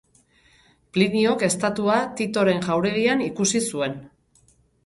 Pliniok 0.97 1.43
estatua 1.49 1.99
Titoren 2.21 2.65
jauregian 2.69 3.25
ikusi 3.29 3.63
zuen. 3.75 3.99